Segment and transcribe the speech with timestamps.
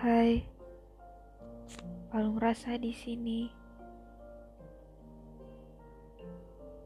[0.00, 0.40] Hai,
[2.08, 3.52] Palung rasa di sini.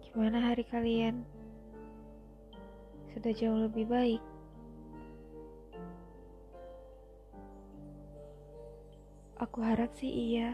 [0.03, 1.22] Gimana hari kalian?
[3.14, 4.19] Sudah jauh lebih baik.
[9.39, 10.51] Aku harap sih iya.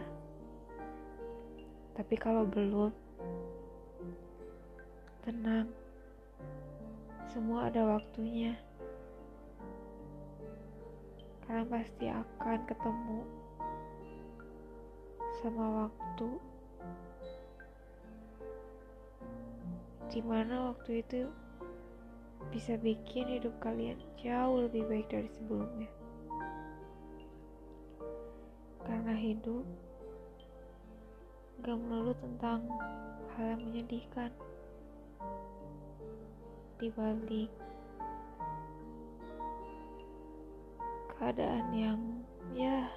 [1.96, 2.92] Tapi kalau belum,
[5.24, 5.72] tenang.
[7.32, 8.52] Semua ada waktunya
[11.50, 13.26] kalian pasti akan ketemu
[15.42, 16.30] sama waktu
[20.14, 21.26] di mana waktu itu
[22.54, 25.90] bisa bikin hidup kalian jauh lebih baik dari sebelumnya.
[28.86, 29.66] Karena hidup
[31.66, 32.62] gak melulu tentang
[33.34, 34.30] hal yang menyedihkan.
[36.78, 37.50] Dibalik
[41.20, 42.00] keadaan yang
[42.56, 42.88] ya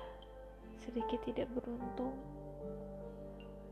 [0.80, 2.16] sedikit tidak beruntung.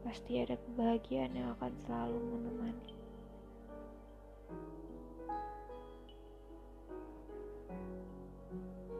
[0.03, 2.91] Pasti ada kebahagiaan yang akan selalu menemani.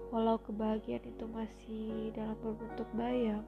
[0.08, 3.44] Walau kebahagiaan itu masih dalam berbentuk bayang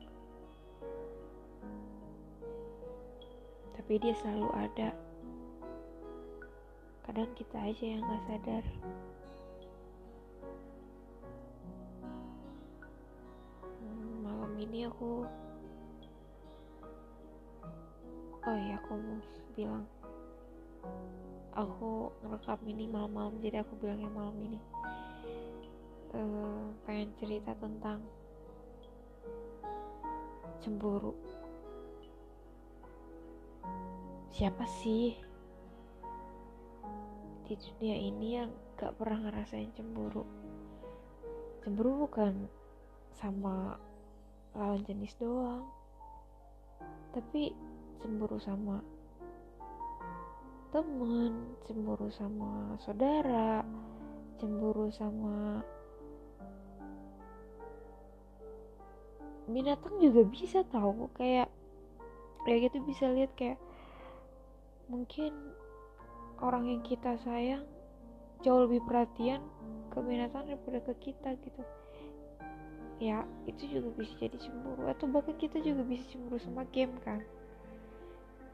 [3.84, 4.96] tapi dia selalu ada.
[7.04, 8.64] Kadang kita aja yang gak sadar
[15.04, 15.28] aku
[18.48, 19.20] oh iya aku mau
[19.52, 19.84] bilang
[21.52, 24.60] aku ngerekam ini malam-malam jadi aku bilangnya malam ini.
[26.16, 28.00] Uh, pengen cerita tentang
[30.64, 31.12] cemburu.
[34.32, 35.20] Siapa sih
[37.44, 40.24] di dunia ini yang gak pernah ngerasain cemburu?
[41.60, 42.48] Cemburu bukan
[43.14, 43.78] sama
[44.54, 45.66] lawan jenis doang.
[47.14, 47.54] Tapi
[48.02, 48.82] cemburu sama
[50.74, 53.62] temen cemburu sama saudara
[54.42, 55.62] cemburu sama
[59.46, 61.46] binatang juga bisa tahu kayak
[62.44, 63.62] ya gitu bisa lihat kayak
[64.90, 65.32] mungkin
[66.42, 67.64] orang yang kita sayang
[68.44, 69.40] jauh lebih perhatian
[69.94, 71.62] ke binatang daripada ke kita gitu
[73.02, 74.90] ya itu juga bisa jadi cemburu.
[74.90, 77.22] Atau bahkan kita juga bisa cemburu sama game kan?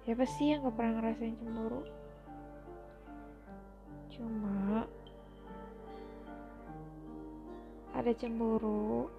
[0.04, 1.82] Siapa sih yang gak pernah ngerasain cemburu?
[4.14, 4.88] Cuma
[7.96, 9.12] ada cemburu.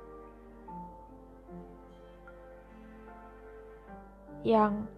[4.40, 4.88] Yang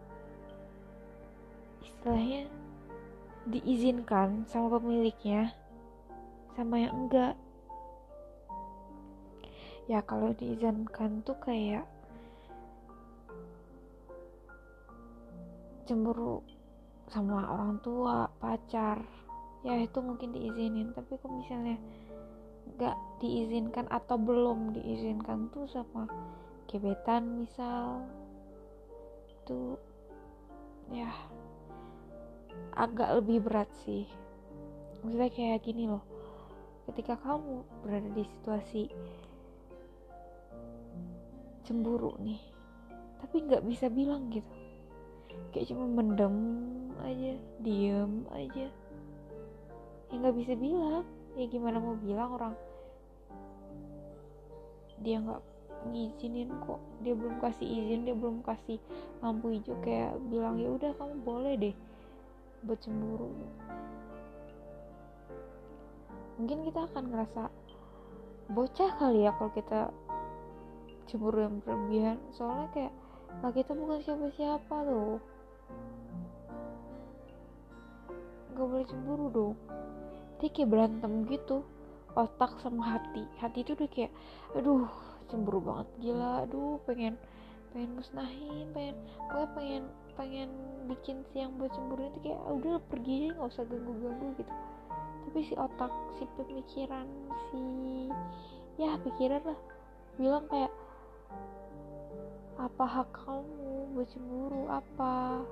[1.82, 2.46] istilahnya
[3.42, 5.50] diizinkan sama pemiliknya
[6.54, 7.34] sama yang enggak
[9.90, 11.86] ya kalau diizinkan tuh kayak
[15.86, 16.42] cemburu
[17.10, 19.02] sama orang tua pacar.
[19.62, 20.94] Ya itu mungkin diizinin.
[20.94, 21.78] Tapi kok misalnya
[22.78, 26.06] nggak diizinkan atau belum diizinkan tuh sama
[26.70, 28.06] gebetan misal
[29.28, 29.76] itu
[30.88, 31.10] ya
[32.78, 34.06] agak lebih berat sih.
[35.02, 36.02] Maksudnya kayak gini loh
[36.90, 38.90] ketika kamu berada di situasi
[41.64, 42.40] cemburu nih.
[43.22, 44.52] Tapi nggak bisa bilang gitu.
[45.54, 46.36] Kayak cuma mendem
[47.02, 48.66] aja diem aja.
[50.10, 51.06] Ya nggak bisa bilang.
[51.38, 52.54] Ya gimana mau bilang orang?
[55.00, 55.42] Dia nggak
[55.88, 56.80] ngizinin kok.
[57.00, 58.78] Dia belum kasih izin dia belum kasih
[59.24, 59.78] lampu hijau.
[59.80, 61.74] Kayak bilang ya udah kamu boleh deh
[62.66, 63.30] buat cemburu.
[66.38, 67.42] Mungkin kita akan ngerasa
[68.50, 69.80] bocah kali ya kalau kita
[71.12, 72.16] cemburu yang berlebihan.
[72.32, 72.92] Soalnya kayak
[73.44, 75.20] lah kita bukan siapa-siapa loh
[78.52, 79.56] nggak boleh cemburu dong.
[80.40, 81.64] Dia kayak berantem gitu.
[82.12, 83.24] Otak sama hati.
[83.40, 84.12] Hati itu udah kayak
[84.52, 84.88] aduh
[85.32, 86.44] cemburu banget gila.
[86.44, 87.16] Aduh pengen
[87.72, 90.50] pengen musnahin pengen pokoknya pengen pengen
[90.92, 94.52] bikin siang buat cemburu itu kayak ah, udah pergi aja nggak usah ganggu ganggu gitu.
[95.24, 97.08] Tapi si otak si pemikiran
[97.48, 97.62] si
[98.76, 99.58] ya pikiran lah
[100.20, 100.68] bilang kayak
[102.62, 105.42] apa hak kamu buat cemburu apa?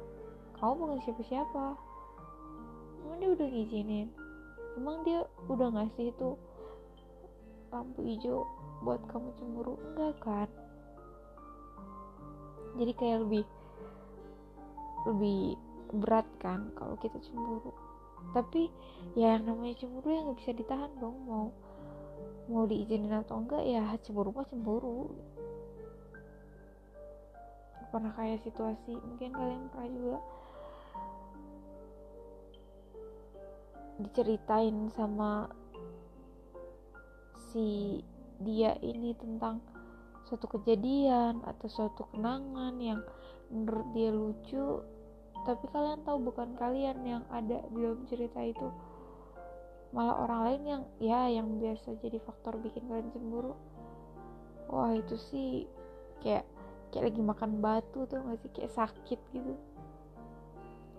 [0.55, 1.75] Kamu bukan siapa-siapa.
[3.03, 4.09] Emang dia udah ngizinin?
[4.79, 6.39] Emang dia udah ngasih itu
[7.75, 8.47] lampu hijau
[8.87, 9.75] buat kamu cemburu?
[9.91, 10.49] Enggak kan?
[12.79, 13.45] Jadi kayak lebih
[15.11, 15.59] lebih
[15.91, 17.75] berat kan kalau kita cemburu.
[18.31, 18.71] Tapi
[19.19, 21.19] ya yang namanya cemburu ya nggak bisa ditahan dong.
[21.27, 21.51] Mau
[22.47, 25.11] mau diizinin atau enggak ya cemburu mah cemburu
[27.91, 30.19] pernah kayak situasi mungkin kalian pernah juga
[34.01, 35.51] diceritain sama
[37.53, 38.01] si
[38.41, 39.61] dia ini tentang
[40.25, 43.05] suatu kejadian atau suatu kenangan yang
[43.51, 44.81] menurut dia lucu
[45.45, 48.69] tapi kalian tahu bukan kalian yang ada di dalam cerita itu.
[49.91, 53.57] Malah orang lain yang ya yang biasa jadi faktor bikin kalian cemburu.
[54.69, 55.67] Wah itu sih
[56.21, 56.45] kayak
[56.91, 58.51] kayak lagi makan batu tuh gak sih?
[58.55, 59.53] Kayak sakit gitu.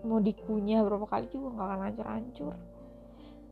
[0.02, 2.54] Mau dikunyah berapa kali juga nggak akan hancur-hancur.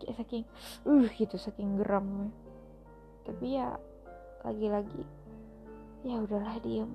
[0.00, 0.44] Kayak saking
[0.88, 2.32] uh gitu saking geram
[3.20, 3.76] tapi ya
[4.42, 5.04] lagi-lagi
[6.02, 6.90] ya udahlah diem.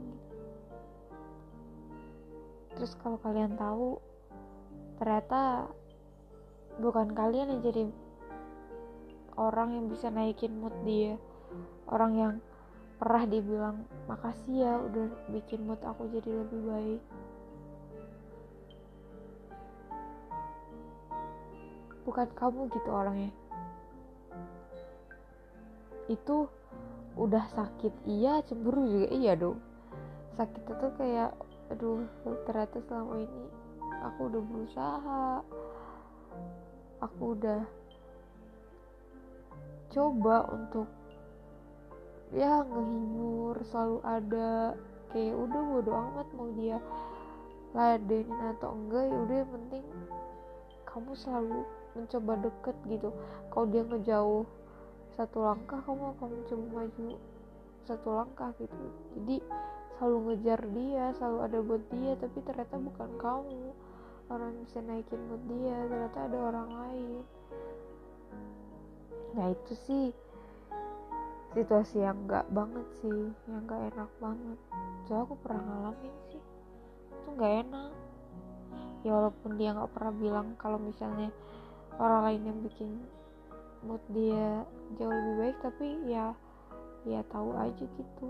[2.76, 4.02] Terus kalau kalian tahu
[5.00, 5.70] ternyata
[6.82, 7.84] bukan kalian yang jadi
[9.40, 11.16] orang yang bisa naikin mood dia.
[11.86, 12.34] Orang yang
[12.96, 15.06] pernah dibilang makasih ya udah
[15.36, 17.02] bikin mood aku jadi lebih baik.
[22.08, 23.32] Bukan kamu gitu orangnya.
[26.08, 26.48] Itu
[27.20, 29.60] udah sakit iya cemburu juga iya dong.
[30.40, 31.32] Sakit itu kayak
[31.74, 32.06] aduh
[32.46, 33.44] ternyata selama ini
[34.06, 35.28] aku udah berusaha.
[37.04, 37.62] Aku udah
[39.92, 40.88] coba untuk
[42.34, 44.74] ya ngehibur selalu ada.
[45.14, 46.78] Kayak udah bodo amat mau dia
[47.76, 49.86] ladenin atau enggak ya udah yang penting
[50.88, 51.60] kamu selalu
[51.96, 53.10] mencoba deket gitu.
[53.52, 54.44] Kalau dia ngejauh
[55.16, 57.08] satu langkah kamu akan mencoba maju
[57.88, 58.86] satu langkah gitu.
[59.16, 59.38] Jadi
[59.96, 63.72] selalu ngejar dia selalu ada buat dia tapi ternyata bukan kamu
[64.28, 67.22] orang bisa naikin mood dia ternyata ada orang lain.
[69.36, 70.06] Nah itu sih
[71.56, 74.60] situasi yang gak banget sih yang gak enak banget.
[75.08, 76.44] So aku pernah ngalamin sih
[77.16, 77.92] itu gak enak.
[79.08, 81.30] Ya walaupun dia nggak pernah bilang kalau misalnya
[81.96, 82.90] orang lain yang bikin
[83.86, 84.66] mood dia
[84.98, 86.36] jauh lebih baik tapi ya
[87.08, 88.28] ya tahu aja gitu.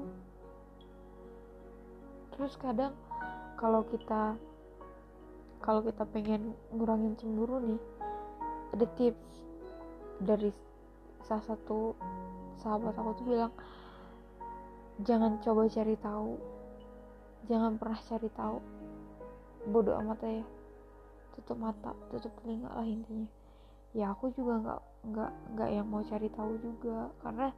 [2.35, 2.93] Terus kadang
[3.55, 4.35] kalau kita
[5.63, 7.81] kalau kita pengen ngurangin cemburu nih
[8.75, 9.47] ada tips
[10.19, 10.51] dari
[11.23, 11.95] salah satu
[12.61, 13.53] sahabat aku tuh bilang
[15.03, 16.39] jangan coba cari tahu.
[17.45, 18.57] Jangan pernah cari tahu.
[19.69, 20.45] Bodoh amat ya.
[21.35, 23.27] Tutup mata tutup telinga lah intinya.
[23.91, 24.81] Ya aku juga nggak
[25.11, 27.11] nggak nggak yang mau cari tahu juga.
[27.19, 27.51] Karena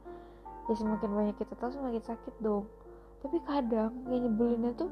[0.68, 2.66] ya semakin banyak kita tahu semakin sakit dong.
[3.22, 4.90] Tapi kadang yang nyebelinnya tuh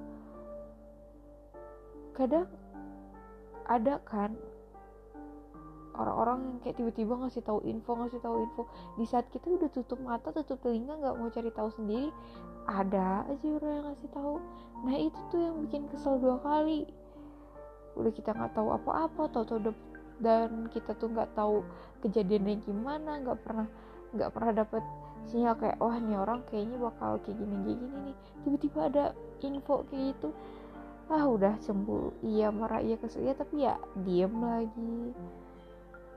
[2.17, 2.49] kadang
[3.69, 4.33] ada kan
[5.97, 8.63] orang-orang yang kayak tiba-tiba ngasih tahu info ngasih tahu info.
[9.01, 12.13] Di saat kita udah tutup mata tutup telinga nggak mau cari tahu sendiri
[12.67, 14.35] ada aja orang yang ngasih tahu.
[14.85, 16.85] Nah itu tuh yang bikin kesel dua kali.
[17.97, 19.75] Udah kita nggak tahu apa-apa tau-tau udah
[20.17, 21.61] dan kita tuh nggak tahu
[22.01, 23.69] kejadiannya gimana nggak pernah
[24.17, 24.83] nggak pernah dapet
[25.29, 28.17] sinyal kayak wah nih orang kayaknya bakal kayak gini kayak gini nih.
[28.45, 29.05] Tiba-tiba ada
[29.43, 30.29] info kayak gitu.
[31.07, 32.11] Ah udah cemburu.
[32.23, 33.23] Iya marah iya kesel.
[33.27, 35.15] Iya tapi ya diem lagi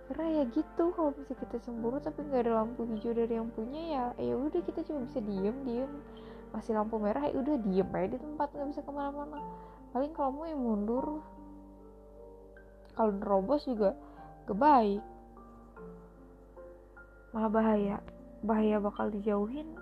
[0.10, 3.78] karena ya gitu kalau bisa kita cemburu tapi nggak ada lampu hijau dari yang punya
[3.78, 5.92] ya ya udah kita cuma bisa diem diem.
[6.50, 9.38] Masih lampu merah ya udah diem aja di tempat nggak bisa ke mana-mana.
[9.94, 11.22] Paling kalau mau yang mundur.
[12.98, 13.94] Kalau nerobos juga
[14.50, 15.06] kebaik
[17.30, 17.98] malah bahaya.
[18.42, 19.78] Bahaya bakal dijauhin.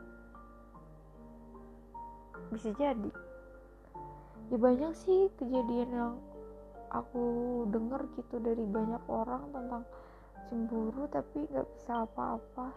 [2.52, 3.12] Bisa jadi.
[4.52, 6.14] Ya banyak sih kejadian yang
[6.92, 9.84] aku denger gitu dari banyak orang tentang
[10.48, 12.74] cemburu tapi nggak bisa apa-apa.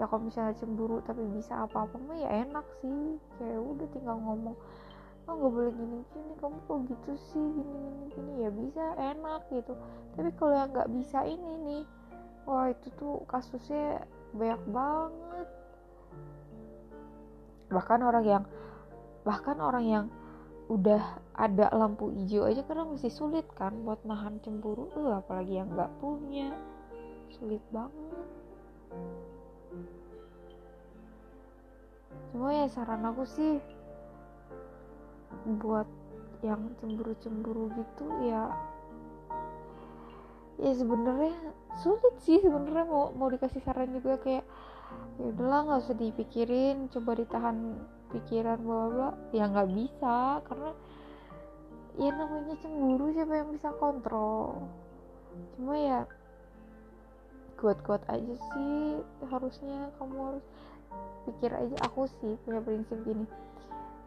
[0.00, 3.20] Ya kalau misalnya cemburu tapi bisa apa-apa mah ya enak sih.
[3.36, 4.56] Kayak udah tinggal ngomong
[5.22, 7.46] oh nggak boleh gini gini kamu kok gitu sih?
[7.46, 8.04] Gini gini.
[8.14, 9.72] Gini ya bisa enak gitu.
[10.16, 11.84] Tapi kalau yang nggak bisa ini nih
[12.46, 14.02] wah itu tuh kasusnya
[14.34, 15.48] banyak banget.
[17.70, 18.44] Bahkan orang yang
[19.22, 20.04] bahkan orang yang
[20.72, 24.88] udah ada lampu hijau aja karena masih sulit kan buat nahan cemburu.
[24.96, 26.52] Uh, apalagi yang nggak punya
[27.36, 28.28] sulit banget.
[32.32, 33.60] Cuma ya saran aku sih
[35.60, 35.88] buat
[36.42, 38.50] yang cemburu-cemburu gitu ya
[40.58, 41.34] ya sebenarnya
[41.82, 44.44] sulit sih sebenarnya mau mau dikasih saran juga kayak
[45.18, 47.78] ya udahlah nggak usah dipikirin coba ditahan
[48.14, 50.70] pikiran bla bla ya nggak bisa karena
[52.00, 54.64] ya namanya cemburu siapa yang bisa kontrol.
[55.56, 56.08] Cuma ya
[57.62, 58.98] kuat-kuat aja sih
[59.30, 60.44] harusnya kamu harus
[61.30, 61.76] pikir aja.
[61.86, 63.24] Aku sih punya prinsip gini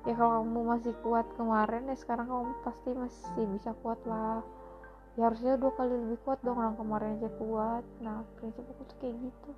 [0.05, 4.45] ya kalau kamu masih kuat kemarin ya sekarang kamu pasti masih bisa kuat lah.
[5.17, 7.83] Ya harusnya dua kali lebih kuat dong orang kemarin aja kuat.
[8.05, 9.51] Nah prinsip aku tuh kayak gitu.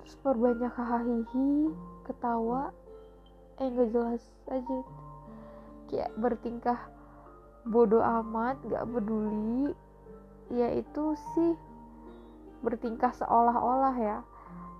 [0.00, 1.52] Terus perbanyak hahihi
[2.08, 2.72] ketawa
[3.60, 4.78] eh nggak jelas aja.
[5.92, 6.80] Kayak bertingkah
[7.68, 9.76] bodoh amat gak peduli.
[10.48, 11.52] Ya itu sih
[12.64, 14.18] bertingkah seolah-olah ya.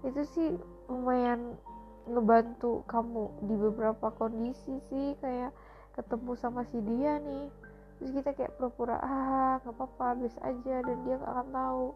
[0.02, 0.56] Itu sih
[0.88, 1.60] lumayan
[2.08, 5.52] ngebantu kamu di beberapa kondisi sih kayak
[5.92, 7.52] ketemu sama si dia nih.
[8.00, 11.86] Terus kita kayak pura-pura ah nggak apa-apa biasa aja dan dia nggak akan tahu.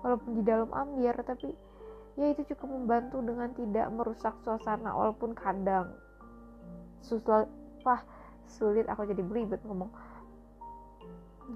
[0.00, 1.52] Walaupun di dalam ambiar tapi
[2.14, 5.90] ya itu cukup membantu dengan tidak merusak suasana walaupun kadang
[7.02, 7.46] susah
[8.46, 9.90] sulit aku jadi beribet ngomong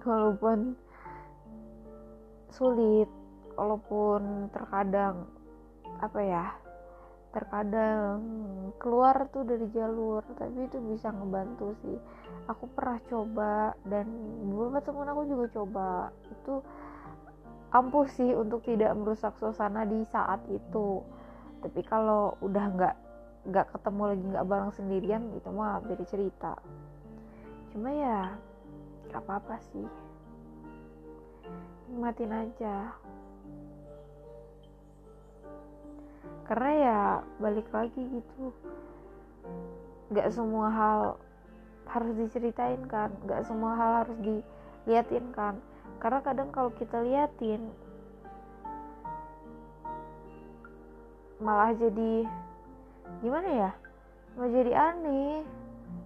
[0.04, 0.76] walaupun
[2.52, 3.08] sulit
[3.54, 5.26] walaupun terkadang
[5.98, 6.46] apa ya
[7.28, 8.24] terkadang
[8.80, 11.98] keluar tuh dari jalur tapi itu bisa ngebantu sih.
[12.48, 14.08] Aku pernah coba dan
[14.48, 15.88] beberapa temen aku juga coba.
[16.32, 16.64] Itu
[17.68, 21.04] ampuh sih untuk tidak merusak suasana di saat itu.
[21.60, 22.96] Tapi kalau udah nggak
[23.48, 26.56] nggak ketemu lagi nggak bareng sendirian itu mah beda cerita.
[27.76, 28.32] Cuma ya
[29.08, 29.88] nggak apa-apa sih.
[31.88, 32.92] Nikmatin aja.
[36.44, 37.00] Karena ya
[37.40, 38.52] balik lagi gitu.
[40.12, 41.00] Nggak semua hal
[41.88, 43.12] harus diceritain kan.
[43.24, 45.56] Nggak semua hal harus diliatin kan.
[45.98, 47.72] Karena kadang kalau kita liatin
[51.38, 52.28] malah jadi
[53.24, 53.70] gimana ya?
[54.36, 55.40] Malah jadi aneh.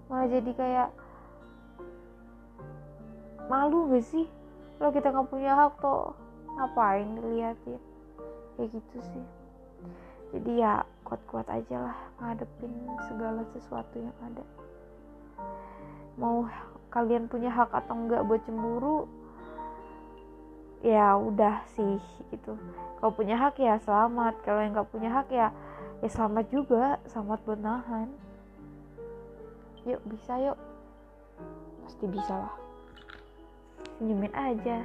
[0.06, 0.88] Malah jadi kayak
[3.50, 4.26] malu gak sih?
[4.82, 6.11] Kalau kita nggak punya hak tuh
[6.58, 7.78] ngapain diliatin?
[8.58, 9.26] Kayak gitu sih.
[10.34, 12.72] Jadi ya kuat-kuat aja lah ngadepin
[13.06, 14.44] segala sesuatu yang ada.
[16.18, 16.50] Mau
[16.90, 19.08] kalian punya hak atau enggak buat cemburu
[20.82, 22.02] ya udah sih
[22.34, 22.58] itu
[22.99, 24.34] kalau punya hak ya selamat.
[24.46, 25.54] Kalau yang nggak punya hak ya
[26.02, 26.99] ya selamat juga.
[27.06, 28.08] Selamat buat nahan.
[29.87, 30.58] Yuk bisa yuk.
[31.87, 32.62] Pasti bisa lah
[34.02, 34.82] senyumin aja